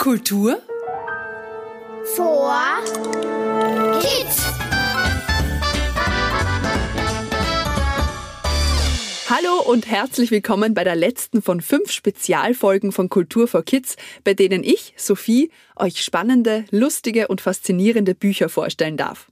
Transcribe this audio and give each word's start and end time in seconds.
Kultur 0.00 0.62
vor 2.16 2.54
Kids. 4.00 4.46
Hallo 9.28 9.60
und 9.66 9.86
herzlich 9.86 10.30
willkommen 10.30 10.72
bei 10.72 10.84
der 10.84 10.96
letzten 10.96 11.42
von 11.42 11.60
fünf 11.60 11.90
Spezialfolgen 11.90 12.92
von 12.92 13.10
Kultur 13.10 13.46
for 13.46 13.62
Kids, 13.62 13.96
bei 14.24 14.32
denen 14.32 14.64
ich, 14.64 14.94
Sophie, 14.96 15.50
euch 15.76 16.02
spannende, 16.02 16.64
lustige 16.70 17.28
und 17.28 17.42
faszinierende 17.42 18.14
Bücher 18.14 18.48
vorstellen 18.48 18.96
darf. 18.96 19.30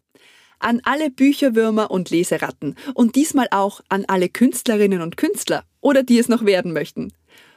An 0.59 0.83
alle 0.85 1.09
Bücherwürmer 1.09 1.91
und 1.91 2.11
Leseratten 2.11 2.77
und 2.93 3.17
diesmal 3.17 3.49
auch 3.53 3.81
an 3.89 4.05
alle 4.07 4.29
Künstlerinnen 4.29 5.01
und 5.01 5.17
Künstler 5.17 5.65
oder 5.81 6.03
die 6.03 6.19
es 6.19 6.29
noch 6.29 6.45
werden 6.45 6.75
möchten. 6.75 7.15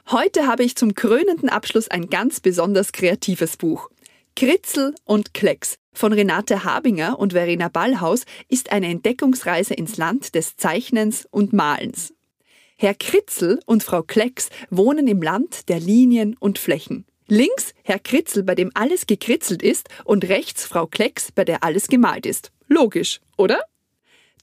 Heute 0.10 0.48
habe 0.48 0.64
ich 0.64 0.76
zum 0.76 0.96
krönenden 0.96 1.50
Abschluss 1.50 1.88
ein 1.88 2.10
ganz 2.10 2.40
besonders 2.40 2.92
kreatives 2.92 3.58
Buch. 3.58 3.90
Kritzel 4.36 4.96
und 5.06 5.34
Klecks 5.34 5.78
von 5.94 6.14
Renate 6.14 6.64
Habinger 6.64 7.20
und 7.20 7.34
Verena 7.34 7.70
Ballhaus 7.70 8.26
ist 8.50 8.72
eine 8.72 8.88
Entdeckungsreise 8.88 9.74
ins 9.74 9.98
Land 9.98 10.36
des 10.36 10.58
Zeichnens 10.58 11.28
und 11.30 11.54
Malens. 11.54 12.14
Herr 12.78 12.96
Kritzel 12.96 13.60
und 13.66 13.84
Frau 13.84 14.02
Klecks 14.02 14.50
wohnen 14.70 15.08
im 15.08 15.22
Land 15.22 15.70
der 15.70 15.80
Linien 15.80 16.36
und 16.40 16.58
Flächen. 16.58 17.06
Links 17.28 17.74
Herr 17.84 18.00
Kritzel, 18.00 18.44
bei 18.44 18.56
dem 18.56 18.72
alles 18.74 19.06
gekritzelt 19.06 19.62
ist, 19.62 19.88
und 20.04 20.28
rechts 20.28 20.66
Frau 20.66 20.88
Klecks, 20.88 21.32
bei 21.32 21.46
der 21.46 21.64
alles 21.64 21.88
gemalt 21.88 22.26
ist. 22.26 22.52
Logisch, 22.68 23.22
oder? 23.38 23.60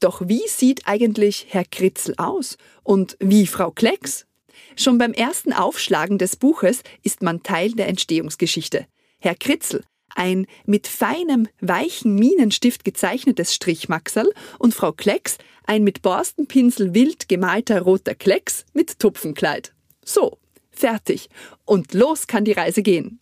Doch 0.01 0.23
wie 0.25 0.47
sieht 0.47 0.87
eigentlich 0.87 1.47
Herr 1.49 1.65
Kritzel 1.65 2.15
aus? 2.17 2.57
Und 2.85 3.17
wie 3.21 3.47
Frau 3.47 3.73
Klecks? 3.73 4.28
Schon 4.77 4.99
beim 4.99 5.13
ersten 5.13 5.53
Aufschlagen 5.53 6.19
des 6.19 6.37
Buches 6.37 6.83
ist 7.03 7.23
man 7.23 7.43
Teil 7.43 7.73
der 7.73 7.89
Entstehungsgeschichte. 7.89 8.87
Herr 9.19 9.35
Kritzel, 9.35 9.85
ein 10.15 10.47
mit 10.67 10.87
feinem, 10.87 11.49
weichen 11.61 12.15
Minenstift 12.15 12.85
gezeichnetes 12.85 13.55
Strichmaxerl 13.55 14.33
und 14.59 14.75
Frau 14.75 14.93
Klecks, 14.93 15.39
ein 15.65 15.85
mit 15.85 16.03
Borstenpinsel 16.03 16.95
wild 16.95 17.29
gemalter 17.29 17.83
roter 17.83 18.15
Klecks 18.15 18.65
mit 18.73 18.99
Tupfenkleid. 18.99 19.75
So, 20.05 20.39
fertig. 20.71 21.29
Und 21.65 21.93
los 21.95 22.27
kann 22.27 22.45
die 22.45 22.53
Reise 22.53 22.83
gehen. 22.83 23.19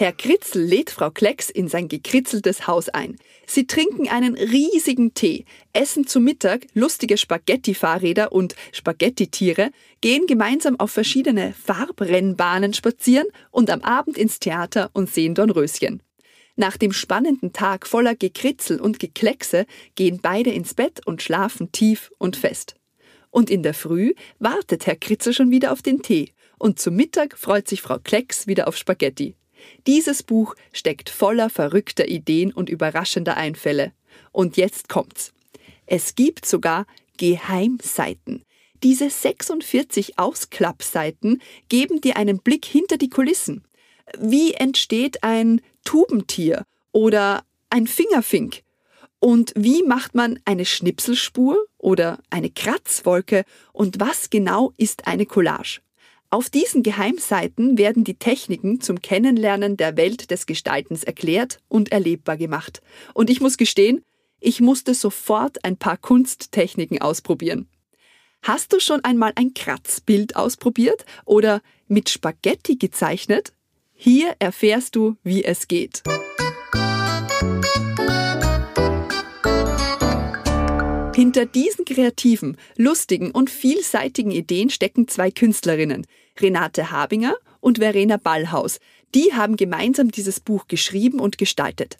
Herr 0.00 0.12
Kritzel 0.12 0.62
lädt 0.62 0.88
Frau 0.88 1.10
Klecks 1.10 1.50
in 1.50 1.68
sein 1.68 1.86
gekritzeltes 1.86 2.66
Haus 2.66 2.88
ein. 2.88 3.16
Sie 3.46 3.66
trinken 3.66 4.08
einen 4.08 4.34
riesigen 4.34 5.12
Tee, 5.12 5.44
essen 5.74 6.06
zu 6.06 6.20
Mittag 6.20 6.68
lustige 6.72 7.18
Spaghetti-Fahrräder 7.18 8.32
und 8.32 8.54
Spaghetti-Tiere, 8.72 9.70
gehen 10.00 10.26
gemeinsam 10.26 10.80
auf 10.80 10.90
verschiedene 10.90 11.52
Farbrennbahnen 11.52 12.72
spazieren 12.72 13.26
und 13.50 13.68
am 13.68 13.82
Abend 13.82 14.16
ins 14.16 14.40
Theater 14.40 14.88
und 14.94 15.10
sehen 15.10 15.34
Dornröschen. 15.34 16.02
Nach 16.56 16.78
dem 16.78 16.94
spannenden 16.94 17.52
Tag 17.52 17.86
voller 17.86 18.14
Gekritzel 18.14 18.80
und 18.80 19.00
Gekleckse 19.00 19.66
gehen 19.96 20.20
beide 20.22 20.48
ins 20.48 20.72
Bett 20.72 21.06
und 21.06 21.20
schlafen 21.20 21.72
tief 21.72 22.10
und 22.16 22.38
fest. 22.38 22.74
Und 23.28 23.50
in 23.50 23.62
der 23.62 23.74
Früh 23.74 24.14
wartet 24.38 24.86
Herr 24.86 24.96
Kritzel 24.96 25.34
schon 25.34 25.50
wieder 25.50 25.72
auf 25.72 25.82
den 25.82 26.00
Tee 26.00 26.32
und 26.58 26.78
zum 26.78 26.96
Mittag 26.96 27.36
freut 27.36 27.68
sich 27.68 27.82
Frau 27.82 27.98
Klecks 27.98 28.46
wieder 28.46 28.66
auf 28.66 28.78
Spaghetti. 28.78 29.36
Dieses 29.86 30.22
Buch 30.22 30.54
steckt 30.72 31.10
voller 31.10 31.50
verrückter 31.50 32.08
Ideen 32.08 32.52
und 32.52 32.68
überraschender 32.68 33.36
Einfälle. 33.36 33.92
Und 34.32 34.56
jetzt 34.56 34.88
kommt's. 34.88 35.32
Es 35.86 36.14
gibt 36.14 36.46
sogar 36.46 36.86
Geheimseiten. 37.16 38.44
Diese 38.82 39.10
46 39.10 40.18
Ausklappseiten 40.18 41.42
geben 41.68 42.00
dir 42.00 42.16
einen 42.16 42.38
Blick 42.38 42.64
hinter 42.64 42.96
die 42.96 43.10
Kulissen. 43.10 43.64
Wie 44.18 44.54
entsteht 44.54 45.22
ein 45.22 45.60
Tubentier 45.84 46.64
oder 46.92 47.44
ein 47.68 47.86
Fingerfink? 47.86 48.62
Und 49.18 49.52
wie 49.54 49.82
macht 49.82 50.14
man 50.14 50.40
eine 50.46 50.64
Schnipselspur 50.64 51.58
oder 51.76 52.20
eine 52.30 52.50
Kratzwolke? 52.50 53.44
Und 53.72 54.00
was 54.00 54.30
genau 54.30 54.72
ist 54.78 55.06
eine 55.06 55.26
Collage? 55.26 55.80
Auf 56.32 56.48
diesen 56.48 56.84
Geheimseiten 56.84 57.76
werden 57.76 58.04
die 58.04 58.14
Techniken 58.14 58.80
zum 58.80 59.02
Kennenlernen 59.02 59.76
der 59.76 59.96
Welt 59.96 60.30
des 60.30 60.46
Gestaltens 60.46 61.02
erklärt 61.02 61.58
und 61.68 61.90
erlebbar 61.90 62.36
gemacht. 62.36 62.82
Und 63.14 63.30
ich 63.30 63.40
muss 63.40 63.56
gestehen, 63.56 64.04
ich 64.38 64.60
musste 64.60 64.94
sofort 64.94 65.64
ein 65.64 65.76
paar 65.76 65.96
Kunsttechniken 65.96 67.02
ausprobieren. 67.02 67.68
Hast 68.42 68.72
du 68.72 68.78
schon 68.78 69.04
einmal 69.04 69.32
ein 69.34 69.54
Kratzbild 69.54 70.36
ausprobiert 70.36 71.04
oder 71.24 71.62
mit 71.88 72.08
Spaghetti 72.08 72.76
gezeichnet? 72.76 73.52
Hier 73.92 74.36
erfährst 74.38 74.94
du, 74.94 75.16
wie 75.24 75.44
es 75.44 75.66
geht. 75.66 76.04
Hinter 81.20 81.44
diesen 81.44 81.84
kreativen, 81.84 82.56
lustigen 82.76 83.30
und 83.30 83.50
vielseitigen 83.50 84.30
Ideen 84.30 84.70
stecken 84.70 85.06
zwei 85.06 85.30
Künstlerinnen, 85.30 86.06
Renate 86.40 86.90
Habinger 86.90 87.34
und 87.60 87.78
Verena 87.78 88.16
Ballhaus. 88.16 88.78
Die 89.14 89.32
haben 89.34 89.56
gemeinsam 89.56 90.10
dieses 90.10 90.40
Buch 90.40 90.66
geschrieben 90.68 91.20
und 91.20 91.38
gestaltet. 91.38 91.96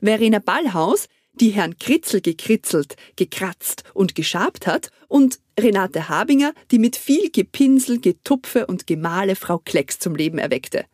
Verena 0.00 0.38
Ballhaus, 0.38 1.08
die 1.34 1.50
Herrn 1.50 1.78
Kritzel 1.78 2.20
gekritzelt, 2.20 2.96
gekratzt 3.16 3.84
und 3.94 4.14
geschabt 4.14 4.66
hat, 4.66 4.90
und 5.08 5.40
Renate 5.58 6.08
Habinger, 6.08 6.54
die 6.70 6.78
mit 6.78 6.96
viel 6.96 7.30
Gepinsel, 7.30 8.00
Getupfe 8.00 8.66
und 8.66 8.86
Gemale 8.86 9.36
Frau 9.36 9.58
Klecks 9.58 9.98
zum 9.98 10.16
Leben 10.16 10.38
erweckte. 10.38 10.86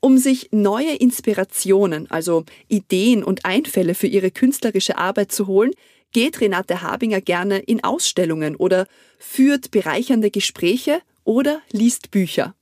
Um 0.00 0.18
sich 0.18 0.48
neue 0.50 0.96
Inspirationen, 0.96 2.10
also 2.10 2.44
Ideen 2.68 3.24
und 3.24 3.44
Einfälle 3.44 3.94
für 3.94 4.06
ihre 4.06 4.30
künstlerische 4.30 4.98
Arbeit 4.98 5.32
zu 5.32 5.46
holen, 5.46 5.70
geht 6.12 6.40
Renate 6.40 6.82
Habinger 6.82 7.20
gerne 7.20 7.58
in 7.58 7.82
Ausstellungen 7.84 8.56
oder 8.56 8.86
führt 9.18 9.70
bereichernde 9.70 10.30
Gespräche 10.30 11.00
oder 11.24 11.60
liest 11.72 12.10
Bücher. 12.10 12.54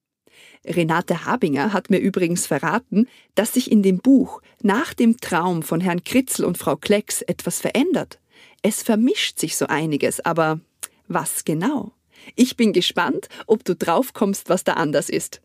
Renate 0.64 1.24
Habinger 1.24 1.72
hat 1.72 1.90
mir 1.90 1.98
übrigens 1.98 2.46
verraten, 2.46 3.08
dass 3.34 3.54
sich 3.54 3.70
in 3.70 3.82
dem 3.82 3.98
Buch 3.98 4.40
nach 4.62 4.94
dem 4.94 5.18
Traum 5.18 5.62
von 5.62 5.80
Herrn 5.80 6.04
Kritzel 6.04 6.44
und 6.44 6.56
Frau 6.56 6.76
Klecks 6.76 7.22
etwas 7.22 7.60
verändert. 7.60 8.20
Es 8.62 8.82
vermischt 8.82 9.38
sich 9.38 9.56
so 9.56 9.66
einiges, 9.66 10.24
aber 10.24 10.60
was 11.08 11.44
genau? 11.44 11.92
Ich 12.36 12.56
bin 12.56 12.72
gespannt, 12.72 13.28
ob 13.46 13.64
du 13.64 13.74
drauf 13.74 14.12
kommst, 14.12 14.48
was 14.48 14.62
da 14.62 14.74
anders 14.74 15.08
ist. 15.08 15.40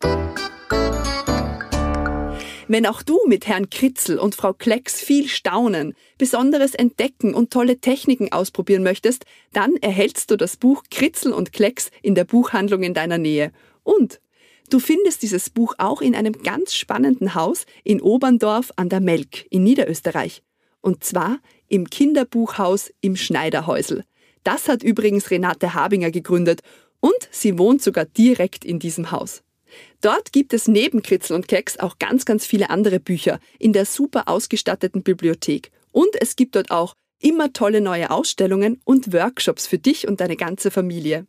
Wenn 2.70 2.84
auch 2.84 3.02
du 3.02 3.18
mit 3.26 3.46
Herrn 3.46 3.70
Kritzel 3.70 4.18
und 4.18 4.34
Frau 4.34 4.52
Klecks 4.52 5.00
viel 5.00 5.26
staunen, 5.26 5.94
Besonderes 6.18 6.74
entdecken 6.74 7.32
und 7.32 7.50
tolle 7.50 7.80
Techniken 7.80 8.30
ausprobieren 8.30 8.82
möchtest, 8.82 9.24
dann 9.54 9.76
erhältst 9.76 10.30
du 10.30 10.36
das 10.36 10.58
Buch 10.58 10.82
Kritzel 10.90 11.32
und 11.32 11.54
Klecks 11.54 11.90
in 12.02 12.14
der 12.14 12.24
Buchhandlung 12.24 12.82
in 12.82 12.92
deiner 12.92 13.16
Nähe. 13.16 13.52
Und 13.84 14.20
du 14.68 14.80
findest 14.80 15.22
dieses 15.22 15.48
Buch 15.48 15.76
auch 15.78 16.02
in 16.02 16.14
einem 16.14 16.34
ganz 16.42 16.74
spannenden 16.74 17.34
Haus 17.34 17.64
in 17.84 18.02
Oberndorf 18.02 18.70
an 18.76 18.90
der 18.90 19.00
Melk 19.00 19.46
in 19.48 19.64
Niederösterreich. 19.64 20.42
Und 20.82 21.02
zwar 21.02 21.38
im 21.68 21.88
Kinderbuchhaus 21.88 22.92
im 23.00 23.16
Schneiderhäusl. 23.16 24.04
Das 24.44 24.68
hat 24.68 24.82
übrigens 24.82 25.30
Renate 25.30 25.72
Habinger 25.72 26.10
gegründet 26.10 26.60
und 27.00 27.28
sie 27.30 27.58
wohnt 27.58 27.80
sogar 27.80 28.04
direkt 28.04 28.66
in 28.66 28.78
diesem 28.78 29.10
Haus. 29.10 29.42
Dort 30.00 30.32
gibt 30.32 30.52
es 30.52 30.68
neben 30.68 31.02
Kritzel 31.02 31.34
und 31.34 31.48
Keks 31.48 31.78
auch 31.78 31.98
ganz, 31.98 32.24
ganz 32.24 32.46
viele 32.46 32.70
andere 32.70 33.00
Bücher 33.00 33.40
in 33.58 33.72
der 33.72 33.84
super 33.84 34.28
ausgestatteten 34.28 35.02
Bibliothek. 35.02 35.70
Und 35.92 36.20
es 36.20 36.36
gibt 36.36 36.56
dort 36.56 36.70
auch 36.70 36.94
immer 37.20 37.52
tolle 37.52 37.80
neue 37.80 38.10
Ausstellungen 38.10 38.80
und 38.84 39.12
Workshops 39.12 39.66
für 39.66 39.78
dich 39.78 40.06
und 40.06 40.20
deine 40.20 40.36
ganze 40.36 40.70
Familie. 40.70 41.26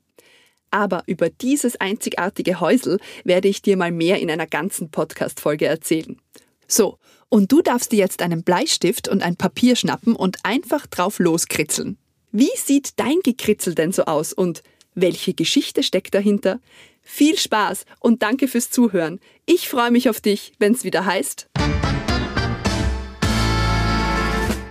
Aber 0.71 1.03
über 1.07 1.29
dieses 1.29 1.81
einzigartige 1.81 2.59
Häusel 2.59 2.99
werde 3.23 3.47
ich 3.47 3.61
dir 3.61 3.75
mal 3.75 3.91
mehr 3.91 4.19
in 4.19 4.29
einer 4.29 4.45
ganzen 4.45 4.91
Podcast-Folge 4.91 5.65
erzählen. 5.65 6.19
So, 6.67 6.99
und 7.29 7.51
du 7.51 7.61
darfst 7.61 7.91
dir 7.91 7.97
jetzt 7.97 8.21
einen 8.21 8.43
Bleistift 8.43 9.07
und 9.07 9.23
ein 9.23 9.35
Papier 9.35 9.75
schnappen 9.75 10.15
und 10.15 10.37
einfach 10.43 10.85
drauf 10.85 11.19
loskritzeln. 11.19 11.97
Wie 12.31 12.51
sieht 12.55 12.99
dein 12.99 13.19
Gekritzel 13.23 13.73
denn 13.73 13.91
so 13.91 14.03
aus 14.03 14.33
und 14.33 14.61
welche 14.95 15.33
Geschichte 15.33 15.83
steckt 15.83 16.13
dahinter? 16.13 16.59
Viel 17.01 17.37
Spaß 17.37 17.85
und 17.99 18.21
danke 18.21 18.47
fürs 18.47 18.69
Zuhören. 18.69 19.19
Ich 19.45 19.67
freue 19.67 19.91
mich 19.91 20.09
auf 20.09 20.21
dich, 20.21 20.53
wenn 20.59 20.73
es 20.73 20.83
wieder 20.83 21.05
heißt. 21.05 21.49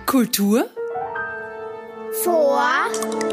Kultur 0.05 0.69
vor. 2.23 3.28